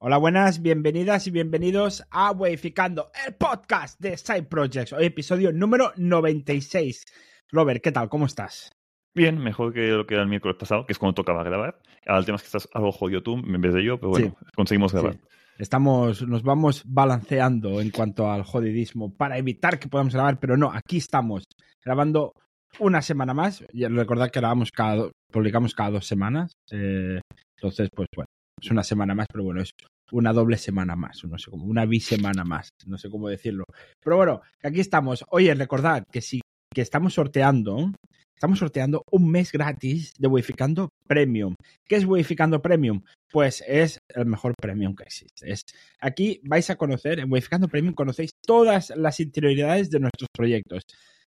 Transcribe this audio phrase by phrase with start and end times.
[0.00, 4.92] Hola, buenas, bienvenidas y bienvenidos a Weificando, el podcast de Side Projects.
[4.92, 7.04] Hoy episodio número 96.
[7.50, 8.08] Robert, ¿qué tal?
[8.08, 8.70] ¿Cómo estás?
[9.14, 11.80] Bien, mejor que lo que era el miércoles pasado, que es cuando tocaba grabar.
[12.06, 14.36] Ahora el tema es que estás algo jodido tú en vez de yo, pero bueno,
[14.38, 14.46] Sí.
[14.54, 15.14] conseguimos grabar.
[15.14, 15.20] Sí.
[15.58, 20.70] Estamos, nos vamos balanceando en cuanto al jodidismo para evitar que podamos grabar, pero no,
[20.72, 21.42] aquí estamos
[21.84, 22.32] grabando
[22.78, 23.64] una semana más.
[23.72, 26.52] Y recordad que grabamos cada, publicamos cada dos semanas.
[26.70, 27.18] eh,
[27.56, 28.27] entonces, pues bueno,
[28.60, 29.70] es una semana más, pero bueno, es
[30.12, 33.64] una doble semana más, no sé cómo, una bisemana más, no sé cómo decirlo.
[34.02, 35.24] Pero bueno, aquí estamos.
[35.30, 36.40] Oye, recordad que sí,
[36.72, 37.92] que estamos sorteando,
[38.34, 41.54] estamos sorteando un mes gratis de Wificando Premium.
[41.86, 43.02] ¿Qué es Wificando Premium?
[43.30, 45.52] Pues es el mejor premium que existe.
[45.52, 45.62] Es,
[46.00, 50.82] aquí vais a conocer, en Wificando Premium conocéis todas las interioridades de nuestros proyectos.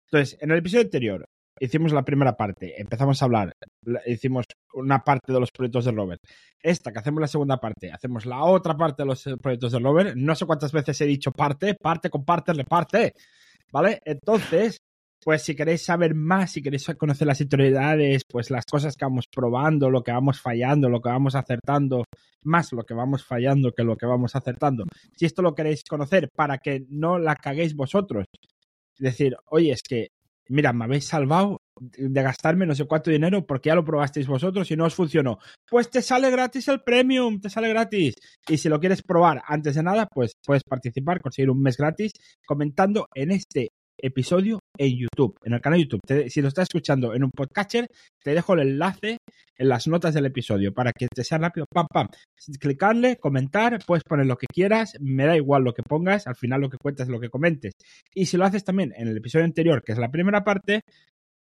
[0.06, 1.24] Entonces, en el episodio anterior
[1.60, 3.52] hicimos la primera parte, empezamos a hablar,
[3.84, 6.20] la- hicimos una parte de los proyectos de Robert.
[6.62, 9.78] Esta, que hacemos la segunda parte, hacemos la otra parte de los eh, proyectos de
[9.78, 10.14] Robert.
[10.16, 13.12] No sé cuántas veces he dicho parte, parte, comparte, reparte.
[13.72, 14.00] ¿Vale?
[14.04, 14.78] Entonces,
[15.22, 19.26] pues si queréis saber más, si queréis conocer las interioridades, pues las cosas que vamos
[19.30, 22.04] probando, lo que vamos fallando, lo que vamos acertando,
[22.42, 24.84] más lo que vamos fallando que lo que vamos acertando.
[25.14, 28.24] Si esto lo queréis conocer para que no la caguéis vosotros,
[28.98, 30.08] decir, oye, es que,
[30.50, 34.70] mira, me habéis salvado de gastarme no sé cuánto dinero porque ya lo probasteis vosotros
[34.70, 35.38] y no os funcionó.
[35.68, 38.14] Pues te sale gratis el premium, te sale gratis.
[38.48, 42.12] Y si lo quieres probar antes de nada, pues puedes participar, conseguir un mes gratis
[42.44, 43.70] comentando en este
[44.02, 46.30] episodio en YouTube, en el canal de YouTube.
[46.30, 47.86] Si lo estás escuchando en un podcatcher,
[48.22, 49.18] te dejo el enlace
[49.56, 51.66] en las notas del episodio para que te sea rápido.
[51.72, 52.08] Pam, pam.
[52.58, 56.60] Clicarle, comentar, puedes poner lo que quieras, me da igual lo que pongas, al final
[56.60, 57.72] lo que cuentas es lo que comentes.
[58.14, 60.80] Y si lo haces también en el episodio anterior, que es la primera parte,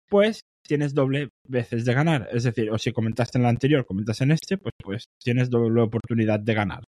[0.10, 2.28] pues tienes doble veces de ganar.
[2.32, 5.82] Es decir, o si comentaste en el anterior, comentas en este, pues, pues tienes doble
[5.82, 6.84] oportunidad de ganar.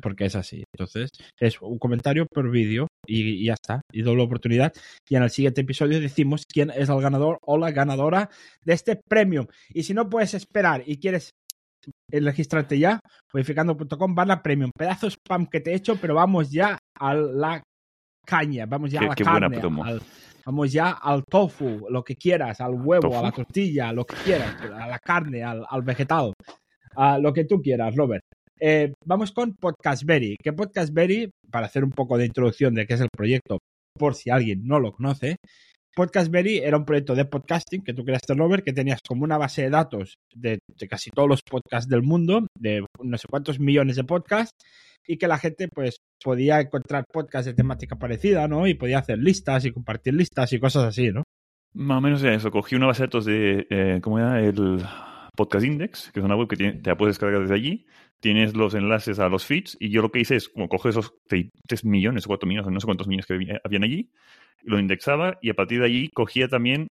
[0.00, 0.64] Porque es así.
[0.74, 3.80] Entonces, es un comentario por vídeo y, y ya está.
[3.92, 4.72] Y doble oportunidad.
[5.08, 8.28] Y en el siguiente episodio decimos quién es el ganador o la ganadora
[8.64, 9.46] de este premium.
[9.74, 11.30] Y si no puedes esperar y quieres
[12.10, 13.00] registrarte ya,
[13.32, 14.70] modificando.com barra premium.
[14.76, 17.62] Pedazo de spam que te he hecho, pero vamos ya a la
[18.26, 18.66] caña.
[18.66, 19.08] Vamos ya Qué- a
[19.40, 19.56] la carne.
[19.84, 20.02] al-
[20.44, 23.18] vamos ya al tofu, lo que quieras, al huevo, ¿Tofu?
[23.18, 26.32] a la tortilla, lo que quieras, a la carne, al, al vegetal,
[26.96, 28.22] a lo que tú quieras, Robert.
[28.60, 30.36] Eh, vamos con Podcastberry.
[30.42, 33.58] Que Podcastberry, para hacer un poco de introducción de qué es el proyecto,
[33.98, 35.36] por si alguien no lo conoce,
[35.96, 39.62] Podcastberry era un proyecto de podcasting que tú creaste, Robert, que tenías como una base
[39.62, 44.04] de datos de, casi todos los podcasts del mundo, de no sé cuántos millones de
[44.04, 44.56] podcasts,
[45.06, 48.68] y que la gente pues podía encontrar podcasts de temática parecida, ¿no?
[48.68, 51.24] Y podía hacer listas y compartir listas y cosas así, ¿no?
[51.72, 52.50] Más o menos eso.
[52.50, 54.40] Cogí una base de datos de, eh, ¿cómo era?
[54.40, 54.84] El
[55.36, 57.86] Podcast Index, que es una web que te la puedes descargar desde allí.
[58.20, 61.14] Tienes los enlaces a los feeds y yo lo que hice es como coger esos
[61.26, 64.10] 3 millones o 4 millones, no sé cuántos millones que había- habían allí,
[64.62, 66.88] lo indexaba y a partir de allí cogía también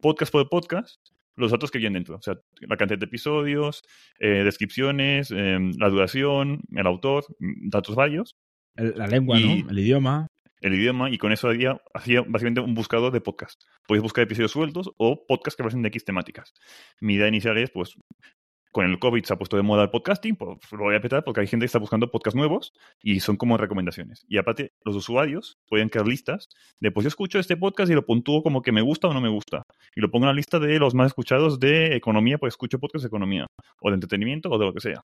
[0.00, 0.96] podcast por podcast
[1.36, 2.16] los datos que habían dentro.
[2.16, 3.82] O sea, la cantidad de episodios,
[4.18, 8.34] eh, descripciones, eh, la duración, el autor, datos varios.
[8.76, 9.70] El- la lengua, Y- ¿no?
[9.70, 10.26] El idioma.
[10.60, 13.60] el idioma y con eso hacía, hacía básicamente un buscador de podcast.
[13.88, 16.52] Podéis buscar episodios sueltos o podcasts que hablen de X temáticas.
[17.00, 17.96] Mi idea inicial es, pues,
[18.72, 21.22] con el COVID se ha puesto de moda el podcasting, pues lo voy a petar
[21.24, 22.72] porque hay gente que está buscando podcasts nuevos
[23.02, 24.24] y son como recomendaciones.
[24.28, 26.48] Y aparte, los usuarios pueden crear listas
[26.80, 29.20] de, pues yo escucho este podcast y lo puntúo como que me gusta o no
[29.20, 29.62] me gusta.
[29.94, 33.02] Y lo pongo en la lista de los más escuchados de economía, pues escucho podcasts
[33.04, 33.46] de economía
[33.80, 35.02] o de entretenimiento o de lo que sea.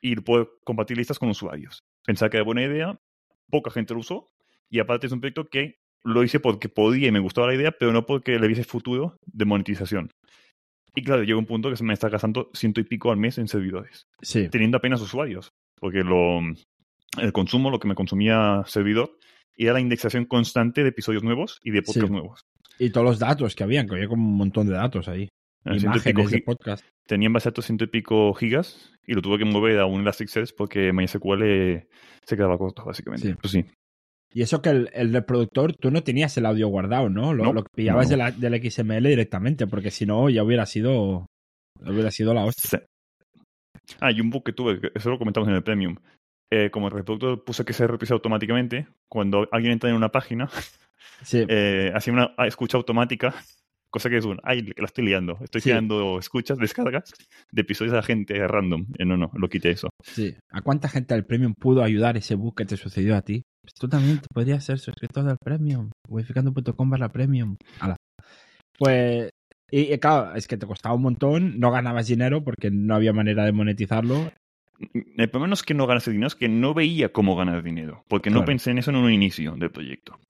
[0.00, 1.82] Y puedo compartir listas con usuarios.
[2.04, 3.00] Pensaba que era buena idea,
[3.50, 4.30] poca gente lo usó
[4.70, 7.72] y aparte es un proyecto que lo hice porque podía y me gustaba la idea,
[7.72, 10.10] pero no porque le viese futuro de monetización.
[10.96, 13.38] Y claro, llega un punto que se me está gastando ciento y pico al mes
[13.38, 14.48] en servidores, Sí.
[14.48, 16.40] teniendo apenas usuarios, porque lo,
[17.20, 19.16] el consumo, lo que me consumía servidor,
[19.56, 22.12] era la indexación constante de episodios nuevos y de podcasts Sí.
[22.12, 22.40] nuevos.
[22.78, 25.28] Y todos los datos que habían, que había como un montón de datos ahí.
[25.64, 26.84] Pico Imágenes de podcast.
[27.06, 29.86] tenía en base a datos ciento y pico gigas y lo tuve que mover a
[29.86, 31.88] un Elasticsearch porque MySQL
[32.24, 33.28] se quedaba corto, básicamente.
[33.30, 33.34] Sí.
[33.40, 33.64] Pues sí.
[34.32, 37.32] Y eso que el, el reproductor, tú no tenías el audio guardado, ¿no?
[37.32, 38.10] Lo, No, lo pillabas no.
[38.10, 41.26] de la- del XML directamente, porque si no, ya hubiera sido.
[41.80, 42.80] Hubiera sido la hostia.
[42.80, 43.92] Sí.
[44.00, 45.96] Ah, y un bug que tuve, eso lo comentamos en el Premium.
[46.50, 50.48] Eh, como el reproductor puse que se repise automáticamente, cuando alguien entra en una página,
[51.22, 51.44] Sí.
[51.48, 53.34] eh, hacía una escucha automática,
[53.90, 55.70] cosa que es un, ay, la estoy liando, estoy Sí.
[55.70, 56.58] creando escuchas,
[56.92, 57.12] descargas
[57.52, 58.86] de episodios a gente random.
[58.98, 59.88] Eh, no, no, lo quité eso.
[60.02, 60.34] Sí.
[60.52, 63.42] ¿A cuánta gente del Premium pudo ayudar ese bug que te sucedió a ti?
[63.62, 65.90] Pues tú también te podrías ser suscriptor del Premium.
[66.08, 67.56] Wificando.com barra Premium.
[67.80, 67.96] Ala.
[68.78, 69.30] Pues.
[69.70, 73.12] Y, y claro, es que te costaba un montón, no ganabas dinero porque no había
[73.12, 74.30] manera de monetizarlo.
[74.94, 78.04] el problema no es que no ganase dinero, es que no veía cómo ganar dinero,
[78.08, 80.20] porque no pensé en eso en un inicio del proyecto.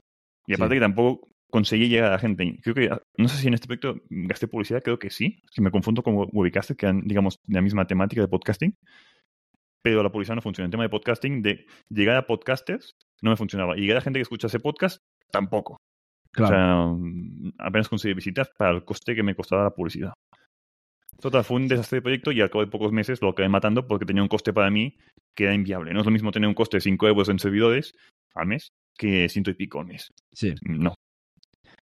[0.47, 0.77] Y aparte Sí.
[0.77, 2.59] que tampoco conseguí llegar a la gente.
[2.63, 5.71] Creo que, no sé si en este proyecto gasté publicidad, creo que sí, si me
[5.71, 8.77] confundo con Webcaster, que eran, digamos, la misma temática de podcasting,
[9.83, 10.67] pero la publicidad no funciona.
[10.67, 13.77] El tema de podcasting, de llegar a podcasters, no me funcionaba.
[13.77, 14.99] Y llegar a gente que escucha ese podcast,
[15.31, 15.77] tampoco.
[16.33, 16.47] Claro.
[16.47, 20.13] O sea, mm, apenas conseguí visitas para el coste que me costaba la publicidad.
[21.21, 23.87] Total, fue un desastre de proyecto y al cabo de pocos meses lo acabé matando
[23.87, 24.97] porque tenía un coste para mí
[25.35, 25.95] que era inviable.
[25.95, 27.95] No es lo mismo tener un coste de 5 euros en servidores
[28.35, 30.11] al mes que ciento y pico al mes.
[30.33, 30.55] sí.
[30.63, 30.95] No.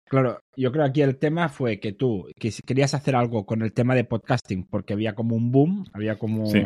[0.09, 3.45] Claro, yo creo que aquí el tema fue que tú que si querías hacer algo
[3.45, 6.61] con el tema de podcasting porque había como un boom, había como Sí.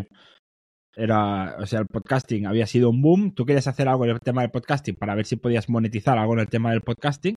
[0.95, 4.19] era, o sea, el podcasting había sido un boom, tú querías hacer algo en el
[4.19, 7.35] tema del podcasting para ver si podías monetizar algo en el tema del podcasting,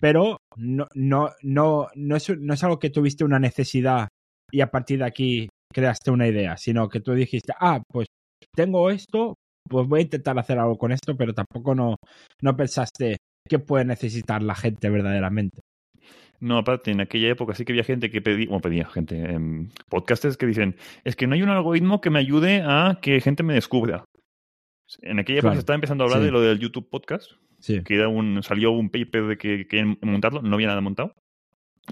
[0.00, 4.08] pero no no no no es no es algo que tuviste una necesidad
[4.52, 8.08] y a partir de aquí creaste una idea, sino que tú dijiste, "Ah, pues
[8.56, 9.34] tengo esto,
[9.68, 11.96] pues voy a intentar hacer algo con esto", pero tampoco no
[12.42, 15.60] no pensaste qué puede necesitar la gente verdaderamente.
[16.40, 19.26] No, aparte, en aquella época sí que había gente que pedía, bueno, pedía gente,
[19.88, 23.42] podcasters que dicen, es que no hay un algoritmo que me ayude a que gente
[23.42, 24.04] me descubra.
[25.02, 26.26] En aquella época Claro, se estaba empezando a hablar sí.
[26.26, 27.82] de lo del YouTube Podcast, Sí.
[27.82, 31.12] que era un, salió un paper de que querían montarlo, no había nada montado.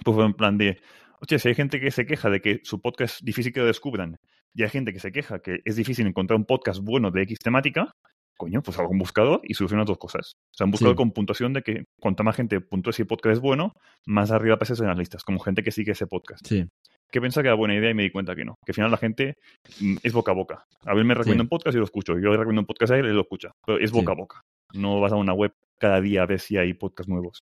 [0.05, 0.81] Pues fue en plan de,
[1.21, 3.67] oye, si hay gente que se queja de que su podcast es difícil que lo
[3.67, 4.17] descubran,
[4.55, 7.39] y hay gente que se queja que es difícil encontrar un podcast bueno de X
[7.41, 7.91] temática,
[8.37, 10.33] coño, pues hago un buscador y soluciona dos cosas.
[10.37, 10.99] O sea, un buscador Sí.
[10.99, 13.73] con puntuación de que cuanta más gente puntúe si el podcast es bueno,
[14.07, 16.47] más arriba apareces en las listas, como gente que sigue ese podcast.
[16.47, 16.67] Sí.
[17.11, 18.55] Que pensaba que era buena idea y me di cuenta que no.
[18.65, 19.35] Que al final la gente
[19.81, 20.65] mm, es boca a boca.
[20.85, 21.45] A ver, me recomienda Sí.
[21.47, 22.15] un podcast y lo escucho.
[22.15, 23.51] Yo le recomiendo un podcast a él y lo escucha.
[23.65, 23.97] Pero es Sí.
[23.97, 24.41] boca a boca.
[24.75, 27.39] No vas a una web cada día a ver si hay podcasts nuevos.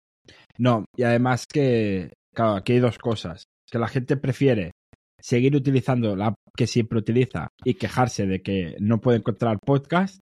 [0.58, 3.44] No, y además que, claro, aquí hay dos cosas.
[3.70, 4.72] Que la gente prefiere
[5.20, 10.18] seguir utilizando la app que siempre utiliza y quejarse de que no puede encontrar podcast.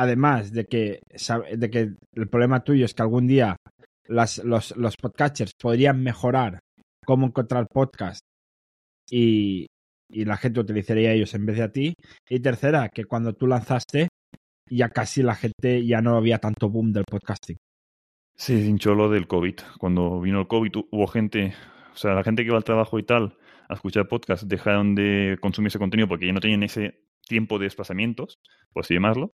[0.00, 1.00] Además de que,
[1.56, 1.80] de que
[2.14, 3.56] el problema tuyo es que algún día
[4.06, 6.60] los, los podcasters podrían mejorar
[7.04, 8.20] cómo encontrar podcast
[9.10, 9.66] y,
[10.08, 11.94] y la gente utilizaría ellos en vez de a ti.
[12.30, 14.06] Y tercera, que cuando tú lanzaste
[14.70, 17.56] ya casi la gente ya no había tanto boom del podcasting.
[18.36, 19.56] Se hinchó lo del COVID.
[19.78, 21.54] Cuando vino el COVID hu- hubo gente,
[21.92, 23.36] o sea, la gente que iba al trabajo y tal
[23.68, 27.64] a escuchar podcast dejaron de consumir ese contenido porque ya no tenían ese tiempo de
[27.64, 28.38] desplazamientos,
[28.72, 29.32] por así llamarlo.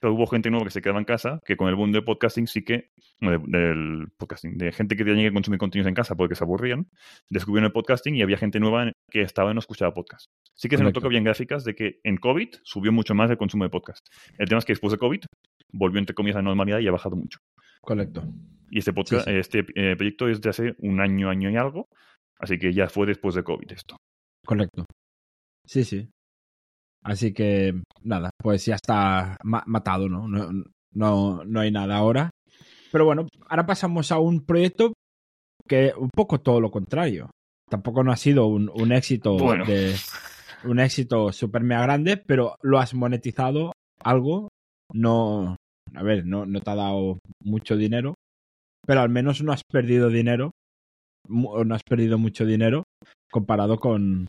[0.00, 2.46] Pero hubo gente nueva que se quedaba en casa, que con el boom del podcasting
[2.46, 2.90] sí que,
[3.20, 6.44] no, de- del podcasting, de gente que tenía que consumir contenidos en casa porque se
[6.44, 6.86] aburrían,
[7.30, 10.26] descubrieron el podcasting y había gente nueva que estaba y no escuchaba podcast.
[10.54, 13.36] Sí que se notó que habían gráficas de que en COVID subió mucho más el
[13.38, 14.06] consumo de podcast.
[14.38, 15.20] El tema es que después de COVID
[15.72, 17.38] volvió entre comillas a la normalidad y ha bajado mucho.
[17.80, 18.22] Correcto.
[18.70, 19.38] Y este podcast, Sí, sí.
[19.38, 21.86] este eh, proyecto es de hace un año, año y algo,
[22.38, 23.96] así que ya fue después de COVID esto.
[24.46, 24.84] Correcto.
[25.66, 26.08] Sí, sí.
[27.04, 30.26] Así que, nada, pues ya está ma- matado, ¿no?
[30.28, 30.50] No,
[30.92, 32.30] no, no hay nada ahora.
[32.90, 34.92] Pero bueno, ahora pasamos a un proyecto
[35.66, 37.30] que un poco todo lo contrario.
[37.70, 39.64] Tampoco no ha sido un, un éxito Bueno.
[39.66, 39.94] de
[40.64, 43.72] un éxito súper mega grande, pero lo has monetizado
[44.02, 44.48] algo.
[44.92, 45.56] No,
[45.94, 48.14] a ver, no, no te ha dado mucho dinero,
[48.86, 50.50] pero al menos no has perdido dinero,
[51.28, 52.84] no has perdido mucho dinero
[53.30, 54.28] comparado con,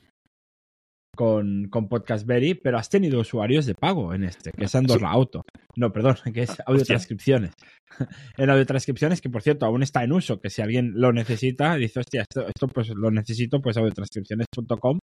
[1.16, 5.44] con, con Podcastberry, pero has tenido usuarios de pago en este, que es Andorra Auto.
[5.76, 7.52] No, perdón, que es audio transcripciones.
[8.38, 11.76] en audio transcripciones, que por cierto aún está en uso, que si alguien lo necesita,
[11.76, 15.00] dice, hostia, esto, esto pues lo necesito, pues audiotranscripciones.com,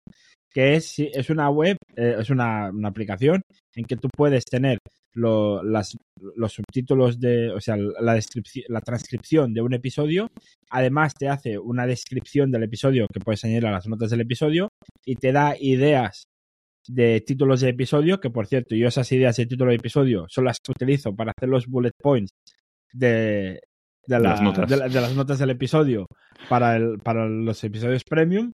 [0.52, 3.42] que es, es una web, eh, es una, una aplicación
[3.76, 4.78] en que tú puedes tener
[5.16, 10.28] los subtítulos de, o sea, la, descripci- la transcripción de un episodio.
[10.70, 14.70] Además, te hace una descripción del episodio que puedes añadir a las notas del episodio
[15.06, 16.26] y te da ideas
[16.88, 20.46] de títulos de episodio, que por cierto, yo esas ideas de título de episodio son
[20.46, 22.32] las que utilizo para hacer los bullet points
[22.96, 23.60] de,
[24.08, 24.70] de, la- las notas.
[24.70, 26.08] de la- de las notas del episodio
[26.50, 28.52] para, el, para los episodios premium.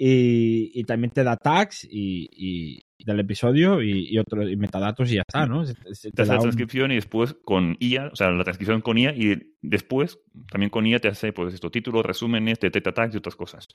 [0.00, 5.10] Y, y también te da tags y, y- del episodio y, y otros y metadatos
[5.10, 5.64] y ya está, ¿no?
[5.64, 8.44] Se- se- Te te hace la un- transcripción y después con IA, o sea, la
[8.44, 10.18] transcripción con IA y después
[10.50, 13.66] también con IA te hace, pues, esto, títulos, resúmenes, de teta tags y otras cosas.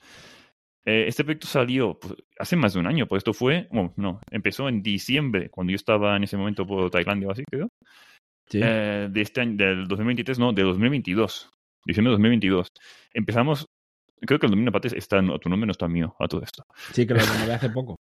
[0.86, 4.20] Eh, este proyecto salió pues, hace más de un año, pues esto fue, bueno, no,
[4.30, 7.68] empezó en diciembre, cuando yo estaba en ese momento por Tailandia o así, creo.
[8.46, 8.60] Sí.
[8.62, 11.50] Eh, de este año, del 2023, no, de 2022.
[11.86, 12.68] Diciembre de 2022.
[13.12, 13.66] Empezamos,
[14.20, 16.64] creo que el dominio aparte está, no, tu nombre no está mío a todo esto.
[16.92, 17.96] Sí, que lo renové hace poco.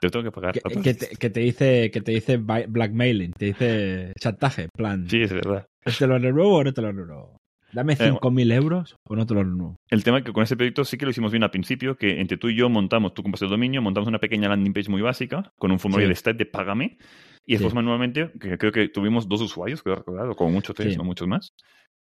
[0.00, 0.54] Te tengo que pagar.
[0.54, 5.08] Que, a te, que te dice, que te dice blackmailing, te dice chantaje, plan.
[5.08, 5.66] Sí, es verdad.
[5.98, 7.39] ¿Te lo renuevo o no te lo renuevo?
[7.72, 9.76] Dame 5.000 euros o no te lo renuevo.
[9.90, 12.20] El tema es que con ese proyecto sí que lo hicimos bien al principio, que
[12.20, 15.02] entre tú y yo montamos, tú compras el dominio, montamos una pequeña landing page muy
[15.02, 16.10] básica con un formulario Sí.
[16.10, 16.98] de stat de págame
[17.46, 17.76] y después Sí.
[17.76, 20.98] manualmente, que creo que tuvimos dos usuarios, creo recordar, o como mucho tres, Sí.
[20.98, 21.52] no muchos más,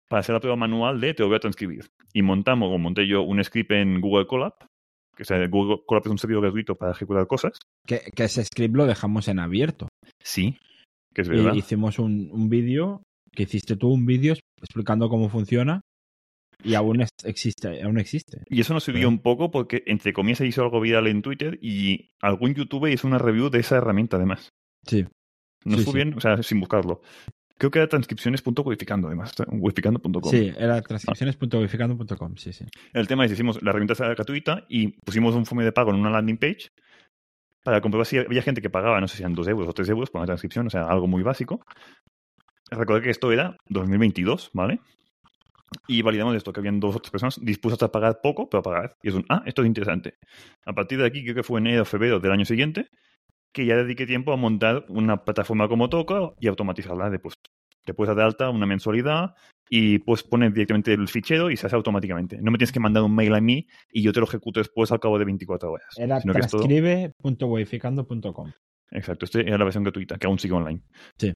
[0.09, 1.87] para hacer la prueba manual de te lo voy a transcribir.
[2.13, 4.53] Y montamos, o monté yo un script en Google Colab,
[5.17, 7.53] que o sea, Google Colab es un servidor gratuito para ejecutar cosas.
[7.87, 9.89] Que, que ese script lo dejamos en abierto.
[10.23, 10.59] Sí,
[11.15, 11.55] que es Y verdad.
[11.55, 13.03] hicimos un, un vídeo,
[13.35, 15.81] que hiciste tú un vídeo explicando cómo funciona
[16.63, 18.43] y aún es- existe, aún existe.
[18.49, 21.59] Y eso nos sirvió un poco porque, entre comillas, se hizo algo viral en Twitter
[21.61, 24.49] y algún youtuber hizo una review de esa herramienta, además.
[24.87, 25.05] Sí.
[25.65, 25.97] Nos Sí, fue sí.
[25.97, 27.01] bien, o sea, sin buscarlo.
[27.57, 29.33] Creo que era transcripciones.wificando, además.
[29.49, 30.31] Wificando.com.
[30.31, 32.65] Sí, era transcripciones.wificando.com, sí, sí.
[32.93, 35.97] El tema es, hicimos la herramienta era gratuita y pusimos un formulario de pago en
[35.97, 36.69] una landing page
[37.63, 39.89] para comprobar si había gente que pagaba, no sé si eran 2 euros o 3
[39.89, 41.65] euros por una transcripción, o sea, algo muy básico.
[42.75, 44.81] Recordad que esto era 2022, ¿vale?
[45.89, 48.63] Y validamos esto, que habían dos o tres personas dispuestas a pagar poco, pero a
[48.63, 48.97] pagar.
[49.03, 50.15] Y es un, ah, esto es interesante.
[50.65, 52.89] A partir de aquí, creo que fue enero o febrero del año siguiente,
[53.53, 57.11] que ya dediqué tiempo a montar una plataforma como toca y automatizarla.
[57.11, 57.35] De, pues,
[57.85, 59.35] te puedes dar de alta una mensualidad
[59.69, 62.39] y puedes poner directamente el fichero y se hace automáticamente.
[62.41, 64.93] No me tienes que mandar un mail a mí y yo te lo ejecuto después
[64.93, 65.89] al cabo de 24 horas.
[65.97, 68.53] Era transcribe.wificando.com.
[68.91, 70.83] Exacto, este era la versión gratuita, que aún sigue online.
[71.19, 71.33] Sí.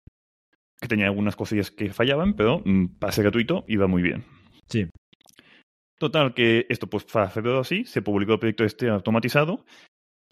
[0.81, 4.25] Que tenía algunas cosillas que fallaban, pero mm, para ser gratuito iba muy bien.
[4.69, 4.89] Sí.
[5.99, 9.65] Total, que esto, pues febrero así, se publicó el proyecto este automatizado.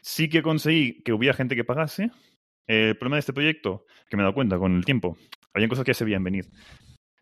[0.00, 2.10] Sí que conseguí que hubiera gente que pagase.
[2.68, 5.16] El problema de este proyecto, que me he dado cuenta con el tiempo,
[5.52, 6.50] había cosas que se veían venir.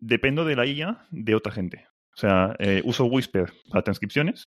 [0.00, 1.86] Dependo de la IA de otra gente.
[2.14, 4.48] O sea, eh, uso Whisper para transcripciones,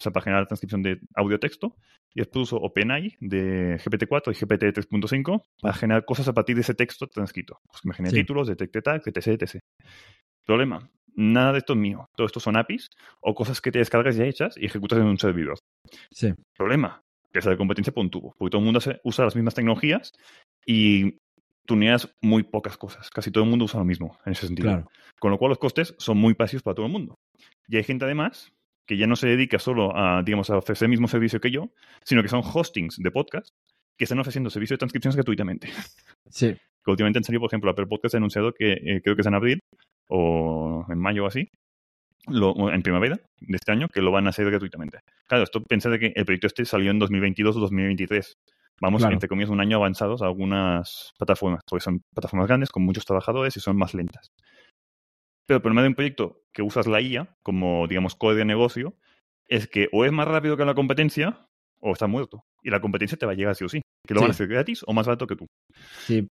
[0.00, 1.76] o sea, para generar transcripción de audio-texto,
[2.14, 6.62] y después uso OpenAI de GPT-4 y GPT 3.5 para generar cosas a partir de
[6.62, 7.58] ese texto transcrito.
[7.70, 8.22] Pues que me genere Sí.
[8.22, 9.60] títulos, detecte tags, etc, etc.
[10.46, 12.06] Problema, nada de esto es mío.
[12.16, 12.88] Todo esto son APIs
[13.20, 15.58] o cosas que te descargas ya hechas y ejecutas en un servidor.
[16.10, 16.32] Sí.
[16.56, 17.02] Problema,
[17.32, 18.34] que esa de competencia por un tubo.
[18.38, 20.12] Porque todo el mundo hace- usa las mismas tecnologías
[20.66, 21.18] y
[21.66, 23.10] tuneas muy pocas cosas.
[23.10, 24.70] Casi todo el mundo usa lo mismo en ese sentido.
[24.70, 24.90] Claro.
[25.20, 27.14] Con lo cual los costes son muy pasivos para todo el mundo.
[27.68, 28.50] Y hay gente además
[28.90, 31.70] que ya no se dedica solo a, digamos, a ofrecer el mismo servicio que yo,
[32.04, 33.48] sino que son hostings de podcast
[33.96, 35.68] que están ofreciendo servicio de transcripciones gratuitamente.
[36.28, 36.56] Sí.
[36.84, 39.26] Que últimamente han salido, por ejemplo, Apple Podcast ha anunciado que eh, creo que es
[39.28, 39.60] en abril
[40.08, 41.48] o en mayo o así,
[42.26, 44.98] lo- en primavera de este año, que lo van a hacer gratuitamente.
[45.28, 48.34] Claro, esto pensé de que el proyecto este salió en 2022 o 2023.
[48.80, 49.12] Vamos, Claro.
[49.14, 53.56] entre comillas, un año avanzados a algunas plataformas, porque son plataformas grandes con muchos trabajadores
[53.56, 54.32] y son más lentas.
[55.50, 58.94] Pero el problema de un proyecto que usas la IA como, digamos, core de negocio
[59.48, 61.44] es que o es más rápido que la competencia
[61.80, 62.44] o está muerto.
[62.62, 63.80] Y la competencia te va a llegar sí o sí.
[64.06, 64.22] Que lo Sí.
[64.22, 65.46] van a hacer gratis o más barato que tú.
[66.06, 66.28] Sí.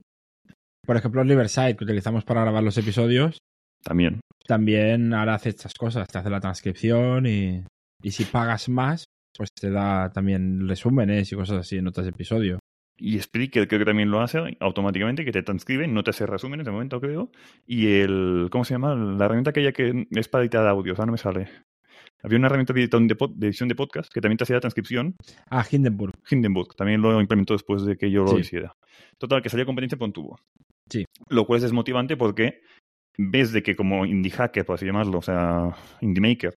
[0.85, 3.37] Por ejemplo, Riverside, que utilizamos para grabar los episodios,
[3.83, 4.21] También.
[4.47, 6.07] también ahora hace estas cosas.
[6.07, 7.65] Te hace la transcripción y,
[8.01, 9.03] y si pagas más,
[9.35, 12.59] pues te da también resúmenes y cosas así en otros episodios.
[12.99, 16.65] Y Spreaker creo que también lo hace automáticamente, que te transcribe, no te hace resúmenes
[16.65, 17.31] de momento, creo.
[17.65, 18.93] Y el, ¿cómo se llama?
[18.95, 21.49] La herramienta aquella que es para editar audios, ahora no me sale.
[22.21, 24.57] Había una herramienta de edición de, pod- de edición de podcast que también te hacía
[24.57, 25.15] la transcripción.
[25.49, 26.13] Ah, Hindenburg.
[26.29, 28.39] Hindenburg también lo implementó después de que yo lo Sí.
[28.41, 28.73] hiciera.
[29.17, 30.39] Total, que salía competencia por un tubo.
[30.89, 31.05] Sí.
[31.29, 32.59] Lo cual es desmotivante porque
[33.17, 36.55] ves de que como indie hacker, por así llamarlo, o sea, indie maker,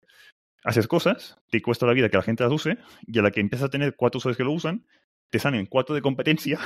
[0.64, 3.40] haces cosas, te cuesta la vida que la gente las use, y a la que
[3.40, 4.86] empiezas a tener cuatro usuarios que lo usan,
[5.30, 6.58] te salen cuatro de competencia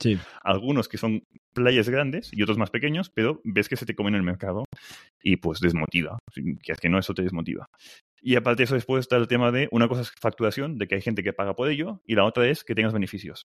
[0.00, 0.16] Sí.
[0.42, 1.22] algunos que son
[1.54, 4.64] players grandes y otros más pequeños, pero ves que se te comen el mercado
[5.22, 6.18] y pues desmotiva.
[6.62, 7.66] Que es que no, eso te desmotiva.
[8.20, 10.94] Y aparte de eso, después está el tema de una cosa es facturación, de que
[10.96, 13.42] hay gente que paga por ello, y la otra es que tengas beneficios.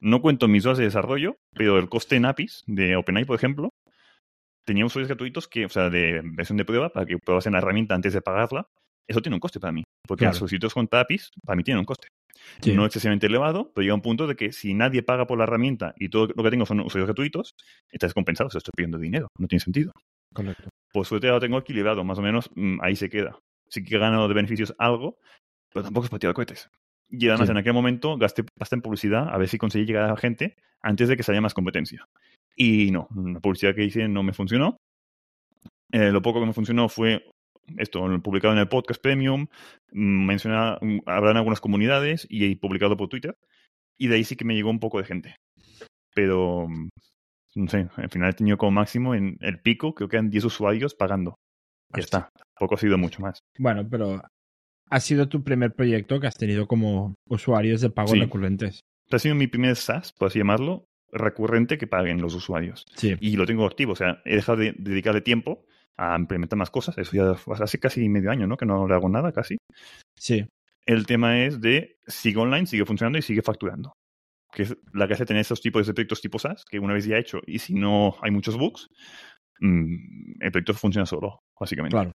[0.00, 3.70] No cuento mis horas de desarrollo, pero el coste en APIs de OpenAI, por ejemplo,
[4.66, 7.58] tenía usuarios gratuitos que, o sea, de versión de prueba, para que pruebas en la
[7.58, 8.66] herramienta antes de pagarla.
[9.08, 10.32] Eso tiene un coste para mí, porque Claro.
[10.32, 12.08] los solicitos con APIs, para mí tienen un coste
[12.60, 12.72] Sí.
[12.74, 15.94] no excesivamente elevado, pero llega un punto de que si nadie paga por la herramienta
[15.98, 17.54] y todo lo que tengo son usuarios gratuitos,
[17.90, 19.92] estás compensado, o sea, estoy pidiendo dinero, no tiene sentido.
[20.34, 20.68] Correcto.
[20.92, 23.38] Por suerte ya lo tengo equilibrado, más o menos mm, ahí se queda.
[23.68, 25.18] Sí que he ganado de beneficios algo,
[25.72, 26.68] pero tampoco es tirar cohetes.
[27.08, 27.52] Y además Sí.
[27.52, 30.56] en aquel momento gasté pasta en publicidad a ver si conseguí llegar a la gente
[30.82, 32.06] antes de que saliera más competencia.
[32.56, 34.76] Y no, la publicidad que hice no me funcionó.
[35.90, 37.22] Eh, lo poco que me funcionó fue
[37.78, 39.46] esto, publicado en el podcast premium,
[39.92, 43.36] mm, mencionar, mm, habrá en algunas comunidades y publicado por Twitter.
[43.98, 45.36] Y de ahí sí que me llegó un poco de gente.
[46.14, 46.88] Pero, mm,
[47.56, 50.44] no sé, al final he tenido como máximo en el pico, creo que eran 10
[50.44, 51.36] usuarios pagando.
[51.94, 52.28] Ya está,
[52.58, 53.40] tampoco ha sido mucho más.
[53.58, 54.22] Bueno, pero
[54.90, 58.20] ha sido tu primer proyecto que has tenido como usuarios de pago Sí.
[58.20, 58.80] recurrentes.
[59.10, 62.84] Ha sido mi primer SaaS, por así llamarlo, recurrente que paguen los usuarios.
[62.94, 63.14] Sí.
[63.20, 65.66] Y lo tengo activo, o sea, he dejado de dedicarle tiempo
[65.96, 66.96] a implementar más cosas.
[66.98, 68.56] Eso ya hace casi medio año, ¿no?
[68.56, 69.58] Que no le hago nada casi.
[70.16, 70.46] Sí.
[70.84, 73.92] El tema es de sigue online, sigue funcionando y sigue facturando.
[74.52, 77.06] Que es la que hace tener esos tipos de proyectos tipo SaaS, que una vez
[77.06, 78.88] ya hecho, y si no hay muchos bugs,
[79.60, 81.94] mm, el proyecto funciona solo, básicamente.
[81.94, 82.12] Claro.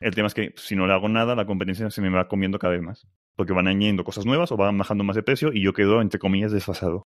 [0.00, 2.58] El tema es que si no le hago nada, la competencia se me va comiendo
[2.58, 3.06] cada vez más.
[3.36, 6.20] Porque van añadiendo cosas nuevas o van bajando más de precio y yo quedo, entre
[6.20, 7.04] comillas, desfasado.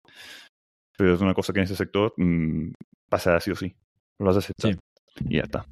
[0.96, 2.72] Pero es una cosa que en ese sector mm,
[3.08, 3.76] pasa sí o sí.
[4.18, 4.74] Lo has aceptado.
[4.74, 4.78] Sí.
[5.20, 5.66] Y ya está.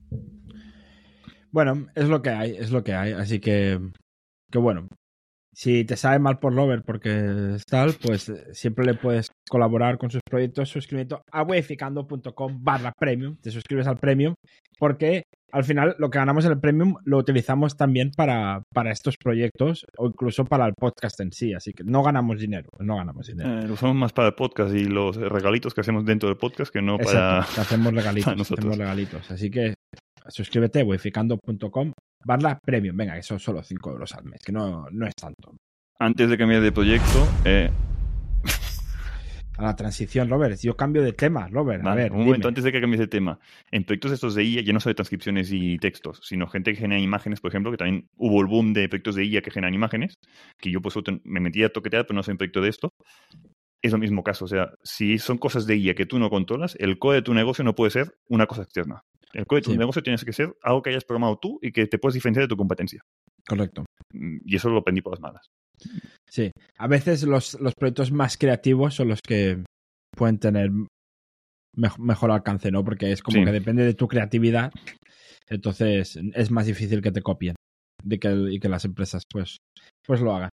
[1.50, 3.12] Bueno, es lo que hay, es lo que hay.
[3.12, 3.78] Así que,
[4.50, 4.88] que bueno,
[5.54, 9.98] si te sabe mal por Lover porque es tal, pues eh, siempre le puedes colaborar
[9.98, 13.36] con sus proyectos suscribiendo a webificando.com barra premium.
[13.40, 14.34] Te suscribes al premium
[14.78, 19.16] porque al final lo que ganamos en el premium lo utilizamos también para, para estos
[19.16, 21.54] proyectos o incluso para el podcast en sí.
[21.54, 23.60] Así que no ganamos dinero, no ganamos dinero.
[23.60, 26.72] Eh, lo usamos más para el podcast y los regalitos que hacemos dentro del podcast
[26.72, 27.38] que no para...
[27.38, 28.58] Exacto, hacemos regalitos, para nosotros.
[28.64, 29.30] hacemos regalitos.
[29.30, 29.74] Así que
[30.26, 31.92] suscríbete a webificando.com
[32.24, 32.96] barra premium.
[32.96, 35.54] Venga, que son solo 5 euros al mes, que no, no es tanto.
[35.98, 37.70] Antes de cambiar de proyecto, eh,
[39.56, 40.58] A la transición, Robert.
[40.60, 41.86] Yo cambio de tema, Robert.
[41.86, 42.48] A ver, un momento dime.
[42.48, 43.38] antes de que cambies de tema.
[43.70, 47.00] En proyectos estos de IA ya no solo transcripciones y textos, sino gente que genera
[47.00, 50.14] imágenes, por ejemplo, que también hubo el boom de proyectos de IA que generan imágenes,
[50.58, 52.90] que yo pues me metí a toquetear, pero no soy un proyecto de esto.
[53.80, 56.76] Es lo mismo caso, o sea, si son cosas de IA que tú no controlas,
[56.80, 59.04] el código de tu negocio no puede ser una cosa externa.
[59.34, 59.76] El de tu Sí.
[59.78, 62.48] negocio tiene que ser algo que hayas programado tú y que te puedes diferenciar de
[62.48, 63.00] tu competencia.
[63.46, 63.84] Correcto.
[64.12, 65.46] Mm, Y eso lo aprendí por las malas.
[66.28, 66.50] Sí.
[66.78, 69.62] A veces los, los proyectos más creativos son los que
[70.16, 70.70] pueden tener
[71.76, 72.84] mej- mejor alcance, ¿no?
[72.84, 73.44] Porque es como Sí.
[73.44, 74.72] que depende de tu creatividad.
[75.48, 77.56] Entonces es más difícil que te copien
[78.02, 79.58] de que, y que las empresas pues,
[80.06, 80.50] pues lo hagan.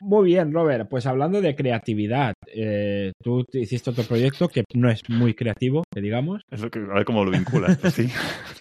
[0.00, 0.88] Muy bien, Robert.
[0.88, 5.84] Pues hablando de creatividad, eh, tú te hiciste otro proyecto que no es muy creativo,
[5.92, 6.42] que digamos.
[6.50, 7.78] Es lo que, a ver cómo lo vinculas.
[7.94, 8.08] sí.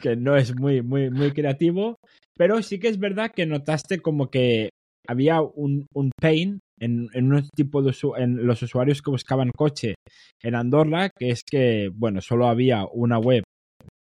[0.01, 1.95] que no es muy, muy, muy creativo,
[2.37, 4.69] pero sí que es verdad que notaste como que
[5.07, 9.49] había un, un pain en, en un tipo de usu- en los usuarios que buscaban
[9.55, 9.95] coche
[10.43, 13.43] en Andorra, que es que, bueno, solo había una web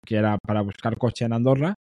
[0.04, 1.74] que era para buscar coche en Andorra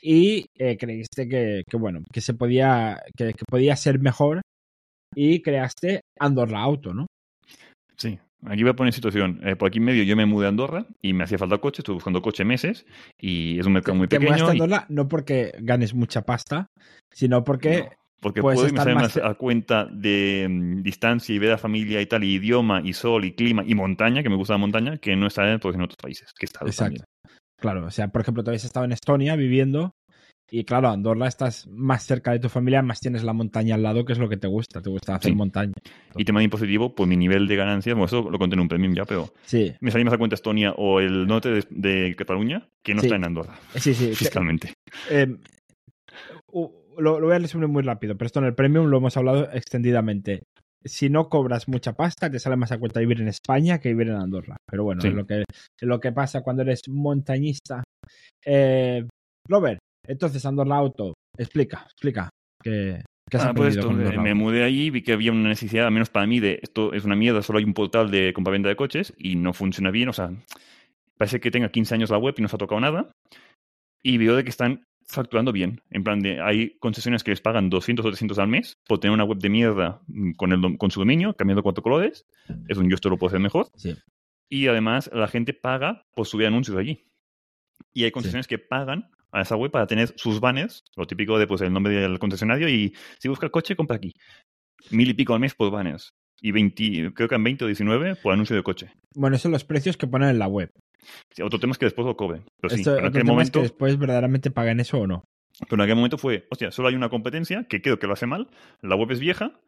[0.00, 4.40] y eh, creíste que, que, bueno, que se podía, que, que podía ser mejor
[5.16, 7.06] y creaste Andorra Auto, ¿no?
[7.96, 9.40] Sí, aquí voy a poner situación.
[9.42, 11.80] Eh, por aquí en medio yo me mudé a Andorra y me hacía falta coche,
[11.80, 12.86] estuve buscando coche meses
[13.18, 14.50] y es un mercado muy Te mudaste pequeño.
[14.50, 16.66] a y- Andorra no porque ganes mucha pasta,
[17.12, 21.52] sino porque No, porque puedes puedo estar más a cuenta de mm, distancia y ver
[21.52, 24.54] a familia y tal, y idioma, y sol, y clima, y montaña, que me gusta
[24.54, 25.28] la montaña, que no
[25.60, 26.76] pues, en otros países, que he Exacto.
[26.76, 27.04] también.
[27.58, 29.92] Claro, o sea, por ejemplo, tú habías estado en Estonia viviendo
[30.50, 34.04] y claro, Andorra estás más cerca de tu familia, más tienes la montaña al lado,
[34.04, 35.36] que es lo que te gusta, te gusta hacer Sí.
[35.36, 35.72] montaña.
[36.16, 38.68] Y tema de impositivo, pues mi nivel de ganancias, bueno, eso lo conté en un
[38.68, 42.14] premium ya, pero Sí, me salía más a cuenta Estonia o el norte de, de
[42.16, 43.06] Cataluña, que no Sí.
[43.06, 44.14] está en Andorra, sí, sí.
[44.14, 44.72] fiscalmente.
[45.10, 45.36] Eh,
[46.52, 49.50] lo, lo voy a resumir muy rápido, pero esto en el premium lo hemos hablado
[49.52, 50.42] extendidamente.
[50.84, 54.08] Si no cobras mucha pasta, te sale más a cuenta vivir en España que vivir
[54.08, 54.56] en Andorra.
[54.70, 55.42] Pero bueno, es, lo que,
[55.80, 57.82] lo que pasa cuando eres montañista.
[58.44, 59.04] Eh,
[59.48, 62.30] Robert, entonces Andorra Auto, explica, explica.
[62.62, 64.34] ¿Qué, qué has Ah, pues esto, me Auto?
[64.34, 67.16] mudé allí, vi que había una necesidad, al menos para mí, de esto es una
[67.16, 70.30] mierda, solo hay un portal de compraventa de coches y no funciona bien, o sea,
[71.16, 73.10] parece que tenga 15 años la web y no se ha tocado nada.
[74.02, 77.70] Y veo de que están facturando bien, en plan de, hay concesiones que les pagan
[77.70, 80.90] 200 o 300 al mes por tener una web de mierda mm, con, el, con
[80.90, 82.26] su dominio, cambiando cuatro colores,
[82.68, 83.68] es un yo esto lo puedo hacer mejor.
[83.76, 83.94] Sí.
[84.48, 87.04] Y además la gente paga por subir anuncios allí.
[87.92, 91.46] Y hay concesiones que pagan a esa web para tener sus banners, lo típico de
[91.46, 94.12] pues el nombre del concesionario y si busca coche, compra aquí.
[94.90, 96.10] Mil y pico al mes por banners.
[96.40, 98.92] Y 20, creo que en 20 o 19 por anuncio de coche.
[99.14, 100.70] Bueno, esos son los precios que ponen en la web.
[101.34, 102.44] Sí, otro tema es que después lo cobren.
[102.60, 105.24] Pero sí, pero en, aquel tema es que momento, después verdaderamente pagan eso o no.
[105.68, 108.26] pero en aquel momento fue, hostia, solo hay una competencia que creo que lo hace
[108.26, 108.48] mal,
[108.80, 109.60] la web es vieja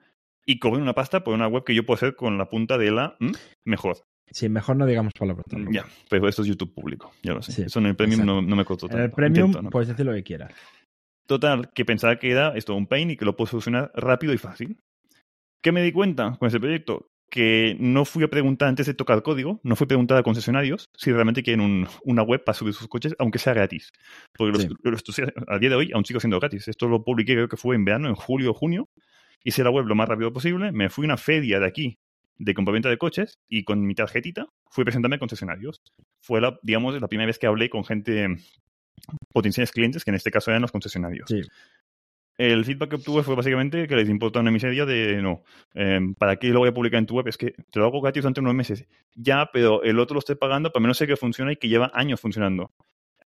[0.46, 2.90] y cobran una pasta por una web que yo puedo hacer con la punta de
[2.90, 3.33] la ¿m?
[3.64, 3.98] mejor.
[4.31, 5.47] Sí, mejor no digamos palabras.
[5.71, 7.53] Ya, pero esto es YouTube público, ya lo sé.
[7.53, 9.05] Sí, Eso en el premium no, no me costó En tanto.
[9.05, 9.71] el premium Intento, ¿no?
[9.71, 10.53] puedes decir lo que quieras.
[11.27, 14.38] Total, que pensaba que era esto un pain y que lo puedo solucionar rápido y
[14.38, 14.79] fácil.
[15.62, 17.09] ¿Qué me di cuenta con ese proyecto?
[17.31, 20.88] Que no fui a preguntar antes de tocar código, no fui a preguntar a concesionarios
[20.97, 23.91] si realmente quieren un- una web para subir sus coches, aunque sea gratis.
[24.35, 24.69] Porque los- Sí.
[24.83, 26.69] los- a día de hoy aún sigo siendo gratis.
[26.69, 28.88] Esto lo publiqué creo que fue en verano, en julio o junio.
[29.45, 31.99] Hice la web lo más rápido posible, me fui a una feria de aquí
[32.38, 35.83] de compraventa de coches y con mi tarjetita fui presentarme a concesionarios.
[36.20, 38.37] Fue la, digamos, la primera vez que hablé con gente,
[39.33, 41.29] potenciales clientes, que en este caso eran los concesionarios.
[41.29, 41.40] Sí.
[42.38, 45.42] El feedback que obtuve fue básicamente que les importa una miseria de no,
[45.74, 47.27] eh, ¿para qué lo voy a publicar en tu web?
[47.27, 48.87] Es que te lo hago gratis durante unos meses.
[49.16, 51.90] Ya, pero el otro lo estoy pagando, pero menos sé que funciona y que lleva
[51.94, 52.70] años funcionando.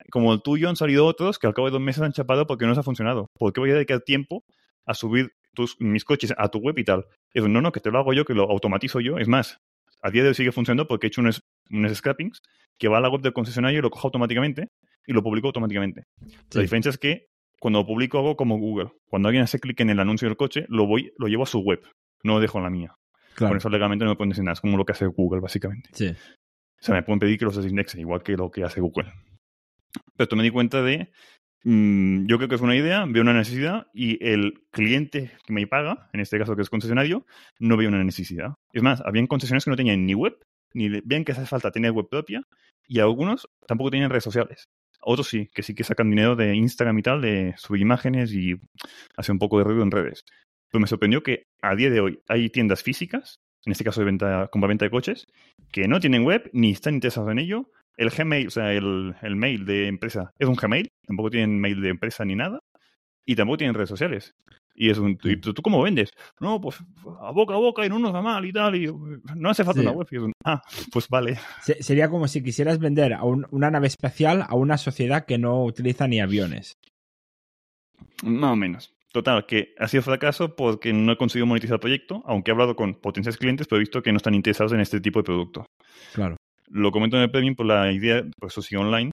[0.10, 2.66] como el tuyo han salido otros que al cabo de dos meses han chapado porque
[2.66, 3.30] no les ha funcionado.
[3.38, 4.46] ¿Por qué voy a dedicar tiempo
[4.86, 7.06] a subir tus, mis coches a tu web y tal?
[7.34, 9.18] Y no, no, que te lo hago yo, que lo automatizo yo.
[9.18, 9.60] Es más,
[10.02, 12.42] a día de hoy sigue funcionando porque he hecho unos, unos scrappings
[12.78, 14.70] que va a la web del concesionario y lo cojo automáticamente
[15.06, 16.04] y lo publico automáticamente.
[16.22, 16.38] Sí.
[16.54, 17.28] La diferencia es que
[17.60, 18.92] cuando lo publico hago como Google.
[19.08, 21.60] Cuando alguien hace clic en el anuncio del coche, lo voy, lo llevo a su
[21.60, 21.82] web.
[22.24, 22.96] No lo dejo en la mía.
[23.36, 23.52] Claro.
[23.52, 24.54] Por eso legalmente no me pueden decir nada.
[24.54, 25.90] Es como lo que hace Google, básicamente.
[25.94, 26.08] Sí.
[26.10, 29.14] O sea, me pueden pedir que los desindexe, igual que lo que hace Google.
[29.94, 31.12] Pero esto me di cuenta de.
[31.64, 35.68] Mm, yo creo que es una idea, veo una necesidad y el cliente que me
[35.68, 37.26] paga, en este caso que es concesionario,
[37.60, 38.56] no ve una necesidad.
[38.74, 40.38] Es más, habían concesionarios que no tenían ni web,
[40.74, 42.44] ni ven que hace falta tener web propia,
[42.88, 44.70] y algunos tampoco tenían redes sociales.
[45.02, 48.56] Otros sí, que sí que sacan dinero de Instagram y tal, de subir imágenes y
[49.16, 50.26] hacer un poco de ruido en redes.
[50.70, 54.06] Pero me sorprendió que a día de hoy hay tiendas físicas, en este caso de
[54.06, 55.28] venta, venta de coches,
[55.72, 57.70] que no tienen web ni están interesados en ello.
[57.98, 61.82] El Gmail, o sea, el, el mail de empresa es un Gmail, tampoco tienen mail
[61.82, 62.60] de empresa ni nada,
[63.26, 64.34] y tampoco tienen redes sociales.
[64.74, 66.10] Y es un, ¿y tú, tú cómo vendes?
[66.40, 66.78] No, pues
[67.20, 68.88] a boca a boca y no nos va mal y tal, y
[69.36, 69.86] no hace falta Sí.
[69.86, 70.08] una web.
[70.10, 70.62] Y es un, ah,
[70.94, 71.38] pues vale.
[71.62, 75.38] Se- Sería como si quisieras vender a un- una nave espacial a una sociedad que
[75.38, 76.74] no utiliza ni aviones.
[78.24, 78.94] Más o menos.
[79.12, 82.78] Total, que ha sido fracaso porque no he conseguido monetizar el proyecto, aunque he hablado
[82.78, 85.66] con potenciales clientes, pero he visto que no están interesados en este tipo de producto.
[86.14, 86.38] Claro.
[86.72, 89.12] Lo comento en el Premium por la idea, pues eso sigue online.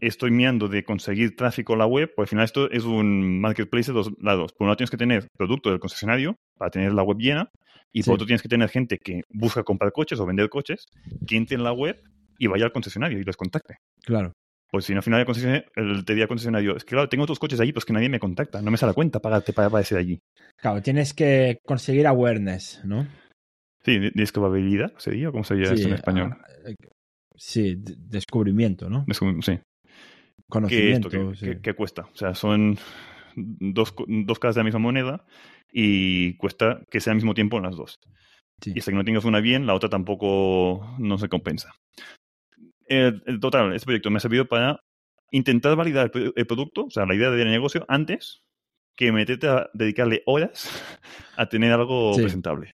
[0.00, 3.90] Estoy mirando de conseguir tráfico a la web, porque al final esto es un marketplace
[3.90, 4.52] de dos lados.
[4.52, 7.48] Por un lado tienes que tener producto del concesionario para tener la web llena,
[7.92, 8.10] y Sí.
[8.10, 10.84] por otro tienes que tener gente que busca comprar coches o vender coches,
[11.26, 11.98] que entre en la web
[12.38, 13.76] y vaya al concesionario y les contacte.
[14.04, 14.32] Claro.
[14.70, 17.24] Pues si no, al final el, concesionario- el te diría concesionario, es que claro, tengo
[17.24, 19.68] otros coches allí, pues que nadie me contacta, no me sale la cuenta pagarte para
[19.68, 20.18] aparecer allí.
[20.56, 23.06] Claro, tienes que conseguir awareness, ¿no?
[23.86, 26.32] Sí, descobabilidad sería, ¿cómo sería esto en español?
[26.32, 26.74] ah, eh,
[27.36, 29.06] sí, de- descubrimiento, ¿no?
[29.40, 29.52] Sí.
[29.52, 29.62] ¿Qué
[30.48, 31.08] Conocimiento.
[31.08, 31.30] esto?
[31.30, 31.46] ¿Qué, sí.
[31.46, 32.02] qué- qué cuesta?
[32.12, 32.76] O sea, son
[33.36, 35.24] dos, dos caras de la misma moneda
[35.72, 37.94] y cuesta que sea al mismo tiempo en las dos.
[38.60, 38.72] Sí.
[38.74, 41.72] Y hasta que no tengas una bien, la otra tampoco no se compensa.
[42.88, 44.80] El, el total, este proyecto me ha servido para
[45.30, 48.40] intentar validar el, pro- el producto, o sea, la idea del negocio, antes
[48.96, 50.68] que meterte a dedicarle horas
[51.36, 52.22] a tener algo Sí.
[52.22, 52.72] presentable.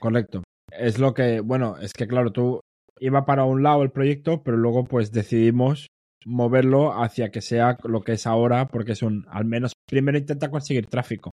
[0.00, 0.42] Correcto.
[0.78, 2.60] Es lo que, bueno, es que claro, tú
[3.00, 5.86] iba para un lado el proyecto, pero luego pues decidimos
[6.24, 10.50] moverlo hacia que sea lo que es ahora, porque es un, al menos primero intenta
[10.50, 11.30] conseguir tráfico.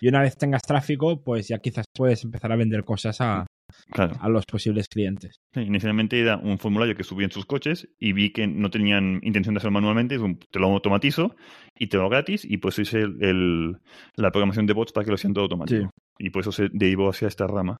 [0.00, 3.46] Y una vez tengas tráfico, pues ya quizás puedes empezar a vender cosas a,
[3.92, 4.16] Claro.
[4.20, 5.36] a los posibles clientes.
[5.54, 9.20] Sí, inicialmente era un formulario que subí en sus coches y vi que no tenían
[9.22, 11.36] intención de hacerlo manualmente, es un- te lo automatizo
[11.78, 13.76] y te lo hago gratis y pues hice el, el-
[14.16, 15.82] la programación de bots para que lo todo automático.
[15.82, 15.88] Sí.
[16.18, 17.76] Y por eso se derivó hacia esta rama.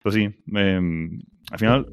[0.00, 1.86] Pues sí, em, al final,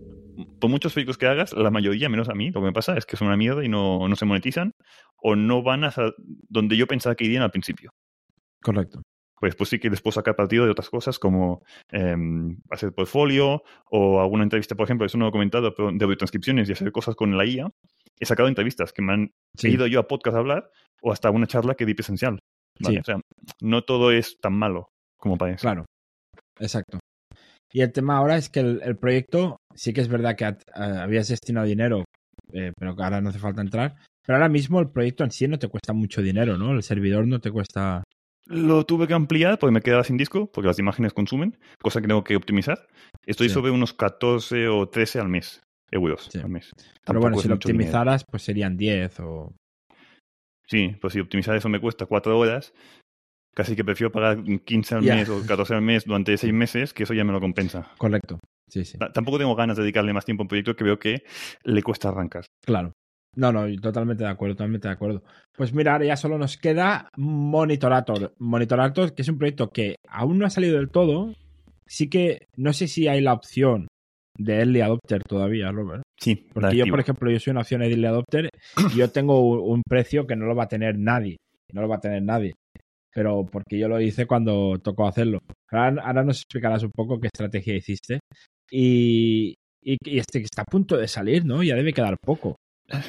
[0.59, 3.05] por muchos proyectos que hagas, la mayoría, menos a mí, lo que me pasa es
[3.05, 4.71] que son una mierda y no, no se monetizan
[5.17, 6.11] o no van hasta
[6.49, 7.91] donde yo pensaba que irían al principio.
[8.61, 9.01] Correcto.
[9.39, 13.63] Pues, pues sí que les puedo sacar partido de otras cosas como em, hacer portfolio
[13.89, 16.91] o alguna entrevista, por ejemplo, eso no lo he comentado, pero de transcripciones y hacer
[16.91, 17.67] cosas con la IA.
[18.19, 19.69] He sacado entrevistas que me han Sí.
[19.69, 20.69] ido yo a podcast a hablar
[21.01, 22.37] o hasta una charla que di presencial.
[22.79, 22.97] ¿vale?
[22.97, 23.01] Sí.
[23.01, 23.19] O sea,
[23.61, 25.61] no todo es tan malo como parece.
[25.61, 25.85] Claro,
[26.59, 26.99] exacto.
[27.73, 31.27] Y el tema ahora es que el, el proyecto, sí que es verdad que habías
[31.29, 32.03] destinado dinero,
[32.53, 33.95] eh, pero que ahora no hace falta entrar.
[34.25, 36.71] Pero ahora mismo el proyecto en sí no te cuesta mucho dinero, ¿no?
[36.71, 38.03] El servidor no te cuesta.
[38.45, 42.07] Lo tuve que ampliar porque me quedaba sin disco, porque las imágenes consumen, cosa que
[42.07, 42.87] tengo que optimizar.
[43.25, 43.53] Estoy Sí.
[43.53, 46.39] sobre unos 14 o 13 al mes, euros Sí.
[46.39, 46.71] al mes.
[46.75, 47.83] Pero Tampoco bueno, si lo mucho dinero.
[47.85, 49.53] optimizaras, pues serían 10 o.
[50.67, 52.73] Sí, pues si optimizar eso me cuesta 4 horas,
[53.55, 57.03] casi que prefiero pagar 15 al mes o 14 al mes durante 6 meses, que
[57.03, 57.91] eso ya me lo compensa.
[57.97, 58.39] Correcto.
[58.69, 58.97] Sí, sí.
[58.97, 61.23] Ta- Tampoco tengo ganas de dedicarle más tiempo a un proyecto que veo que
[61.63, 62.45] le cuesta arrancar.
[62.65, 62.93] Claro.
[63.35, 65.23] No, no, totalmente de acuerdo, totalmente de acuerdo.
[65.55, 68.33] Pues mira, ahora ya solo nos queda Monitorator.
[68.39, 71.33] Monitorator, que es un proyecto que aún no ha salido del todo.
[71.87, 73.87] Sí que no sé si hay la opción
[74.37, 76.03] de Early Adopter todavía, Robert.
[76.19, 76.93] Sí, Porque yo, activo.
[76.93, 78.49] por ejemplo, yo soy una opción Early Adopter
[78.93, 81.37] y yo tengo un precio que no lo va a tener nadie.
[81.73, 82.53] No lo va a tener nadie.
[83.13, 85.39] Pero porque yo lo hice cuando tocó hacerlo.
[85.69, 88.19] Ahora, ahora nos explicarás un poco qué estrategia hiciste.
[88.69, 91.61] Y, y, y este que está a punto de salir, ¿no?
[91.63, 92.55] Ya debe quedar poco.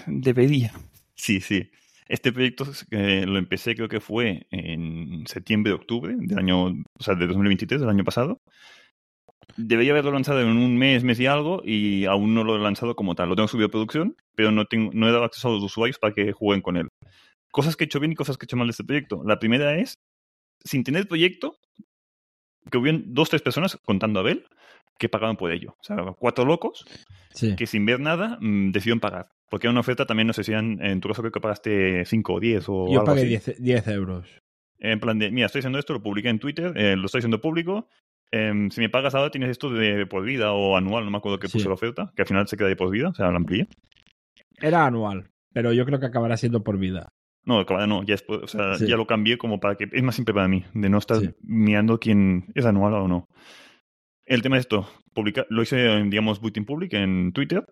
[0.07, 0.73] Debería.
[1.15, 1.71] Sí, sí.
[2.09, 7.15] Este proyecto eh, lo empecé, creo que fue en septiembre, octubre del año, o sea,
[7.15, 8.39] de 2023, del año pasado.
[9.57, 12.97] Debería haberlo lanzado en un mes, mes y algo, y aún no lo he lanzado
[12.97, 13.29] como tal.
[13.29, 15.99] Lo tengo subido a producción, pero no, tengo, no he dado acceso a los usuarios
[15.99, 16.89] para que jueguen con él.
[17.53, 19.23] Cosas que he hecho bien y cosas que he hecho mal de este proyecto.
[19.25, 20.01] La primera es,
[20.65, 21.57] sin tener proyecto,
[22.71, 24.45] que hubieran dos, tres personas, contando a Abel,
[24.99, 25.77] que pagaban por ello.
[25.81, 26.85] O sea, cuatro locos
[27.35, 27.57] Sí.
[27.57, 30.53] que sin ver nada mm, decidieron pagar Porque era una oferta también, no sé si
[30.53, 33.53] eran, en tu caso creo que pagaste 5 o 10 o Yo algo pagué así.
[33.53, 34.29] 10, 10 euros.
[34.79, 37.41] En plan de, mira, estoy haciendo esto, lo publiqué en Twitter, eh, lo estoy haciendo
[37.41, 37.89] público.
[38.35, 41.39] em, si me pagas ahora tienes esto de por vida o anual, no me acuerdo
[41.39, 41.59] qué Sí.
[41.59, 43.67] puso la oferta, que al final se queda de por vida, o sea, la amplía.
[44.61, 47.09] Era anual, pero yo creo que acabará siendo por vida.
[47.45, 48.87] No, acaba- no, ya, es, o sea, Sí.
[48.87, 51.31] ya lo cambié como para que es más simple para mí, de no estar Sí.
[51.43, 53.29] mirando quién es anual o no.
[54.25, 57.65] El tema es esto, publica, lo hice en, digamos, Booting Public en Twitter.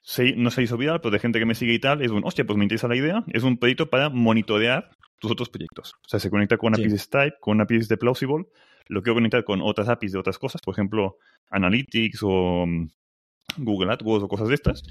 [0.00, 2.24] Se- no se hizo viral, pero de gente que me sigue y tal, es un,
[2.24, 3.22] hostia, pues me interesa la idea.
[3.28, 4.90] Es un proyecto para monitorear
[5.20, 5.92] tus otros proyectos.
[6.04, 6.80] O sea, se conecta con Sí.
[6.82, 8.46] APIs de Stripe, con APIs de Plausible.
[8.88, 11.18] Lo quiero conectar con otras APIs de otras cosas, por ejemplo,
[11.50, 12.88] Analytics o mm,
[13.58, 14.82] Google AdWords o cosas de estas.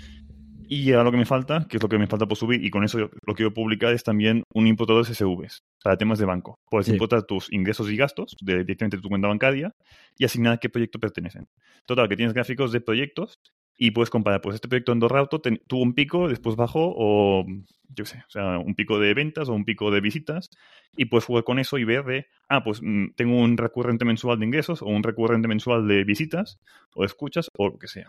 [0.73, 2.69] Y ahora lo que me falta, que es lo que me falta por subir, y
[2.69, 6.55] con eso lo quiero publicar, es también un importador de CSVs para temas de banco.
[6.69, 6.93] Puedes Sí.
[6.93, 9.73] importar tus ingresos y gastos de, directamente de tu cuenta bancaria
[10.17, 11.49] y asignar a qué proyecto pertenecen.
[11.86, 13.36] Total, que tienes gráficos de proyectos
[13.77, 17.45] y puedes comparar, pues este proyecto Andorra Auto ten- tuvo un pico, después bajó, o
[17.89, 20.47] yo sé, o sea, un pico de ventas o un pico de visitas,
[20.95, 24.39] y puedes jugar con eso y ver de, ah, pues mm, tengo un recurrente mensual
[24.39, 26.60] de ingresos o un recurrente mensual de visitas
[26.95, 28.07] o escuchas o lo que sea.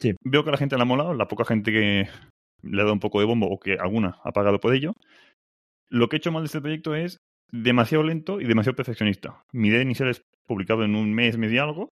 [0.00, 0.14] Sí.
[0.24, 2.08] Veo que a la gente le ha molado, la poca gente que
[2.62, 4.94] le ha dado un poco de bombo o que alguna ha pagado por ello.
[5.88, 7.18] Lo que he hecho mal de este proyecto es
[7.52, 9.44] demasiado lento y demasiado perfeccionista.
[9.52, 11.90] Mi idea inicial es publicado en un mes, mes y algo,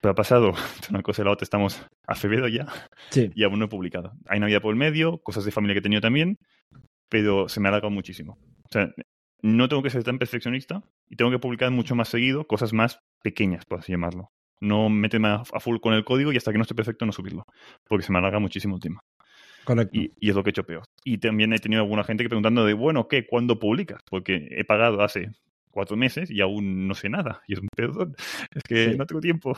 [0.00, 2.66] pero ha pasado de una cosa y la otra, estamos a febrero ya
[3.10, 4.12] Sí, y aún no he publicado.
[4.28, 6.38] Hay Navidad por el medio, cosas de familia que he tenido también,
[7.08, 8.38] pero se me ha alargado muchísimo.
[8.64, 8.92] O sea,
[9.42, 13.00] no tengo que ser tan perfeccionista y tengo que publicar mucho más seguido cosas más
[13.22, 14.30] pequeñas, por así llamarlo.
[14.60, 17.12] No meterme a a full con el código y hasta que no esté perfecto no
[17.12, 17.42] subirlo,
[17.88, 19.00] porque se me alarga muchísimo el tema.
[19.64, 19.98] correcto.
[19.98, 20.84] Y, y es lo que he hecho peor.
[21.04, 23.26] Y también he tenido alguna gente que preguntando de, bueno, ¿qué?
[23.26, 24.00] ¿Cuándo publicas?
[24.08, 25.30] Porque he pagado hace
[25.70, 27.42] cuatro meses y aún no sé nada.
[27.46, 28.14] Y es un perdón.
[28.54, 28.96] Es que Sí.
[28.96, 29.56] no tengo tiempo.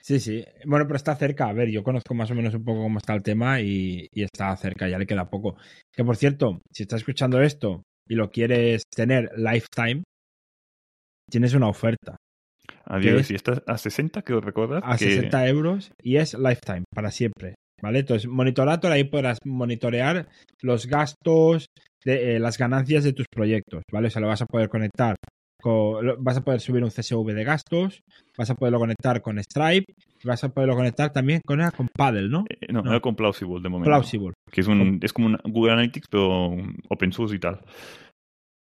[0.00, 0.44] Sí, sí.
[0.64, 1.46] Bueno, pero está cerca.
[1.48, 4.24] A ver, yo conozco más o menos un poco cómo está el tema y, y
[4.24, 5.56] está cerca, ya le queda poco.
[5.92, 10.02] Que por cierto, si estás escuchando esto y lo quieres tener lifetime,
[11.30, 12.16] tienes una oferta
[12.96, 13.20] Adiós.
[13.20, 13.26] es?
[13.28, 17.54] Si estás a 60, que recordar a que 60 euros y es lifetime, para siempre.
[17.82, 18.00] ¿Vale?
[18.00, 20.28] Entonces, Monitorator, ahí podrás monitorear
[20.62, 21.66] los gastos,
[22.04, 24.06] de, eh, las ganancias de tus proyectos, ¿vale?
[24.06, 25.16] O sea, lo vas a poder conectar
[26.18, 28.00] vas a poder subir un CSV de gastos,
[28.36, 31.88] vas a poderlo conectar con Stripe, y vas a poderlo conectar también con, era con
[31.88, 32.44] Paddle, ¿no?
[32.48, 32.90] eh, no, No.
[32.90, 33.90] era con Plausible de momento.
[33.90, 34.32] Plausible.
[34.50, 36.56] Que es, un, es como un Google Analytics, pero
[36.88, 37.60] open source y tal.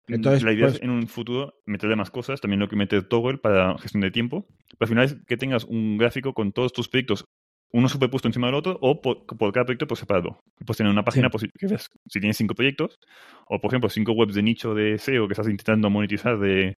[0.07, 3.03] Entonces, la idea pues- es en un futuro meterle más cosas, también lo que meter
[3.07, 4.45] Toggle para gestión de tiempo.
[4.47, 7.25] Pero al final es que tengas un gráfico con todos tus proyectos,
[7.73, 10.39] uno superpuesto encima del otro, o por, por cada proyecto por separado.
[10.65, 11.31] Puedes tener una página Sí.
[11.37, 12.95] pues, que ves si tienes cinco proyectos,
[13.47, 16.73] o por ejemplo, cinco webs de nicho de SEO que estás intentando monetizar de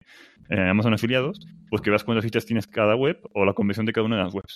[0.50, 1.40] eh, Amazon afiliados,
[1.70, 4.24] pues que veas cuántas citas tienes cada web o la conversión de cada una de
[4.24, 4.56] las webs.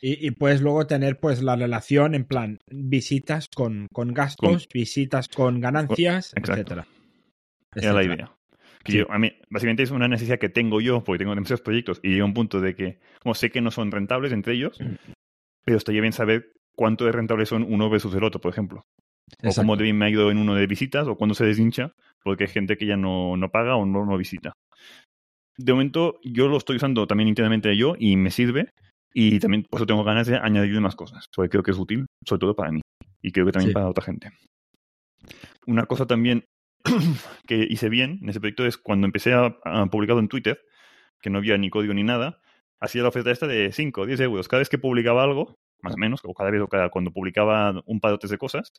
[0.00, 5.28] Y, y puedes luego tener pues la relación en plan visitas con, con gastos, visitas
[5.28, 6.52] con ganancias, Exacto.
[6.52, 6.86] etcétera.
[7.74, 8.32] Era la idea.
[8.84, 8.98] Que Sí.
[8.98, 12.10] yo, a mí, básicamente es una necesidad que tengo yo, porque tengo demasiados proyectos, y
[12.10, 14.78] llega un punto de que, como sé que no son rentables entre ellos,
[15.64, 18.82] pero estaría bien saber cuánto de rentables son uno versus el otro, por ejemplo.
[19.42, 21.92] O cómo de bien me ha ido en uno de visitas, o cuándo se deshincha,
[22.22, 24.52] porque hay gente que ya no, no paga o no, no visita.
[25.56, 28.68] De momento, yo lo estoy usando también internamente yo y me sirve,
[29.14, 32.04] y también por eso tengo ganas de añadir más cosas, porque creo que es útil,
[32.26, 32.80] sobre todo para mí,
[33.22, 33.74] y creo que también Sí.
[33.74, 34.30] para otra gente.
[35.66, 36.44] Una cosa también
[37.46, 40.60] que hice bien en ese proyecto es cuando empecé a, a publicarlo en Twitter,
[41.20, 42.40] que no había ni código ni nada,
[42.80, 44.48] hacía la oferta esta de 5 o 10 euros.
[44.48, 47.82] Cada vez que publicaba algo, más o menos, o cada vez o cada cuando publicaba
[47.86, 48.72] un par de cosas,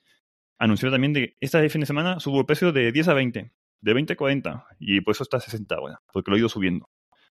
[0.58, 3.94] anunció también de este fin de semana subo el precio de 10 a 20, de
[3.94, 6.90] 20 a 40, y pues eso está a 60 ahora, porque lo he ido subiendo.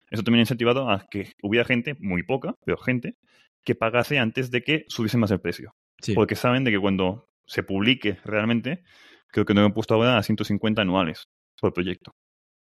[0.09, 3.17] Eso también ha incentivado a que hubiera gente, muy poca, pero gente,
[3.63, 5.75] que pagase antes de que subiese más el precio.
[5.99, 6.13] Sí.
[6.13, 8.83] Porque saben de que cuando se publique realmente,
[9.35, 11.25] creo que no han puesto ahora a 150 anuales
[11.59, 12.11] por proyecto.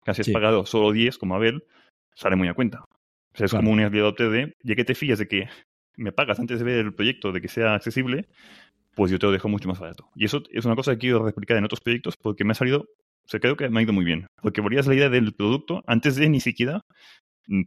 [0.05, 0.33] Casi has Sí.
[0.33, 1.65] pagado solo 10, como Abel,
[2.15, 2.81] sale muy a cuenta.
[2.81, 3.63] O sea, es Claro.
[3.65, 5.49] como un early adopter de, ya que te fías de que
[5.97, 8.29] me pagas antes de ver el proyecto, de que sea accesible,
[8.95, 10.09] pues yo te lo dejo mucho más barato.
[10.15, 12.81] Y eso es una cosa que quiero replicar en otros proyectos porque me ha salido,
[12.81, 14.27] o sea, creo que me ha ido muy bien.
[14.43, 16.81] Porque valías la idea del producto antes de ni siquiera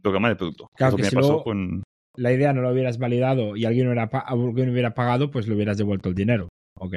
[0.02, 0.68] programar el producto.
[0.76, 1.82] Claro que que, si me pasó luego- con...
[2.16, 5.76] La idea no lo hubieras validado y alguien hubiera, alguien hubiera pagado, pues le hubieras
[5.78, 6.48] devuelto el dinero.
[6.78, 6.96] Ok.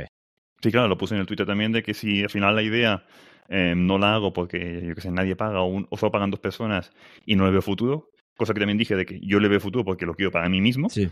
[0.61, 3.05] Sí, claro, lo puse en el Twitter también de que si al final la idea
[3.49, 6.31] eh, no la hago porque, yo que sé, nadie paga o, un- o solo pagan
[6.31, 6.91] dos personas
[7.25, 9.85] y no le veo futuro, cosa que también dije de que yo le veo futuro
[9.85, 11.09] porque lo quiero para mí mismo, Sí.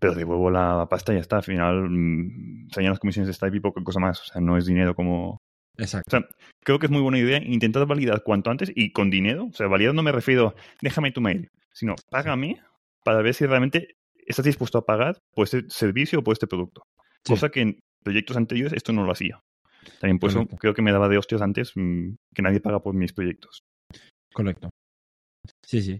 [0.00, 1.36] pero devuelvo la pasta y ya está.
[1.36, 4.20] Al final mm, se las comisiones de Stripe y poca cosa más.
[4.22, 5.38] O sea, no es dinero como...
[5.78, 6.16] Exacto.
[6.16, 6.28] O sea,
[6.64, 9.46] creo que es muy buena idea intentar validar cuanto antes y con dinero.
[9.46, 12.60] O sea, validar no me refiero, déjame tu mail, sino págame
[13.04, 13.94] para ver si realmente
[14.26, 16.82] estás dispuesto a pagar por este servicio o por este producto.
[17.24, 17.32] Sí.
[17.34, 19.40] cosa que proyectos anteriores esto no lo hacía.
[20.00, 22.94] También por eso creo que me daba de hostias antes mm, que nadie paga por
[22.94, 23.60] mis proyectos.
[24.32, 24.70] Correcto.
[25.66, 25.98] Sí, sí.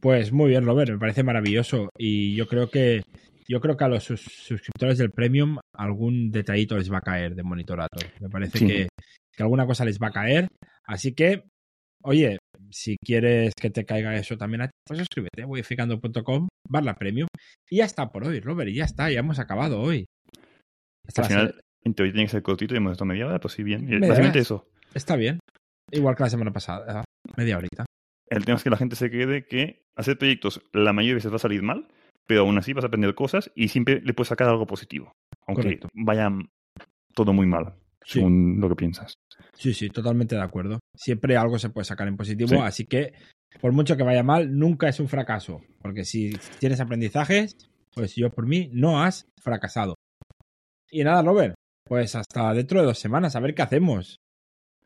[0.00, 1.90] Pues muy bien, Robert, me parece maravilloso.
[1.98, 3.02] Y yo creo que
[3.46, 7.34] yo creo que a los sus- suscriptores del Premium algún detallito les va a caer
[7.34, 8.04] de Monitorator.
[8.20, 8.66] Me parece Sí.
[8.66, 8.88] que,
[9.36, 10.48] que alguna cosa les va a caer.
[10.86, 11.44] Así que,
[12.02, 12.38] oye,
[12.70, 17.28] si quieres que te caiga eso también a ti, pues suscríbete, wificando.com barra Premium.
[17.68, 20.06] Y ya está por hoy, Robert, y ya está, ya hemos acabado hoy.
[21.06, 23.26] Esta Al va a final, en teoría tiene que ser cortito y hemos estado media
[23.26, 23.84] hora, pues sí, bien.
[23.84, 24.66] Media Básicamente eso.
[24.94, 25.38] Está bien.
[25.90, 27.04] Igual que la semana pasada,
[27.36, 27.84] media horita.
[28.28, 31.32] El tema es que la gente se cree que hacer proyectos la mayoría de veces
[31.32, 31.88] va a salir mal,
[32.26, 35.12] pero aún así vas a aprender cosas y siempre le puedes sacar algo positivo.
[35.46, 35.88] Aunque Correcto.
[35.94, 36.30] vaya
[37.14, 38.20] todo muy mal, Sí.
[38.20, 39.14] según lo que piensas.
[39.54, 40.78] Sí, sí, totalmente de acuerdo.
[40.96, 42.56] Siempre algo se puede sacar en positivo, Sí.
[42.56, 43.14] así que
[43.60, 45.60] por mucho que vaya mal, nunca es un fracaso.
[45.82, 47.56] Porque si tienes aprendizajes,
[47.94, 49.96] pues yo por mí no has fracasado.
[50.90, 51.54] Y nada, Robert,
[51.86, 54.16] pues hasta dentro de dos semanas, a ver qué hacemos.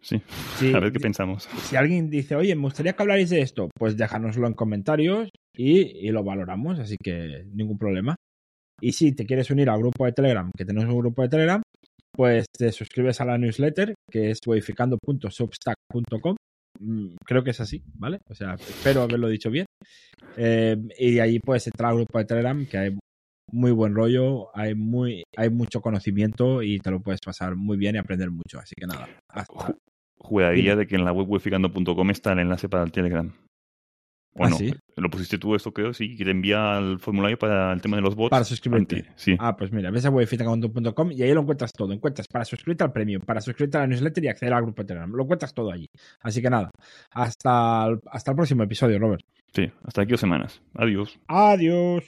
[0.01, 0.21] Sí,
[0.59, 1.45] Si, a ver qué pensamos.
[1.63, 5.81] si alguien dice, oye, me gustaría que hablarais de esto, pues déjanoslo en comentarios y,
[6.07, 8.15] y lo valoramos, así que ningún problema.
[8.83, 11.63] Y si te quieres unir al grupo de Telegram, que tenemos un grupo de Telegram,
[12.15, 16.37] pues te suscribes a la newsletter, que es modificando.substack.com.
[16.81, 18.19] Mm, Creo que es así, ¿vale?
[18.29, 19.65] O sea, espero haberlo dicho bien.
[20.37, 22.99] Eh, y ahí puedes entrar al grupo de Telegram, que hay
[23.51, 27.95] muy buen rollo, hay, muy, hay mucho conocimiento y te lo puedes pasar muy bien
[27.95, 28.59] y aprender mucho.
[28.59, 29.77] Así que nada, hasta, Ju-
[30.19, 30.77] Juraría Dime.
[30.77, 33.31] de que en la web wificando.com está el enlace para el Telegram.
[34.37, 34.73] ¿Ah, Bueno, sí?
[34.97, 38.03] lo pusiste tú esto, creo, sí, que te envía el formulario para el tema de
[38.03, 38.31] los bots.
[38.31, 39.05] Para suscribirte.
[39.15, 41.93] Sí, Ah, pues mira, ves a webfitaconto.com y ahí lo encuentras todo.
[41.93, 44.87] Encuentras para suscribirte al premium, para suscribirte a la newsletter y acceder al grupo de
[44.89, 45.13] Telegram.
[45.13, 45.87] Lo encuentras todo allí.
[46.21, 46.71] Así que nada,
[47.13, 49.23] hasta el, hasta el próximo episodio, Robert.
[49.53, 49.71] sí.
[49.85, 50.61] Hasta aquí dos semanas.
[50.75, 51.17] Adiós.
[51.29, 52.03] Adiós.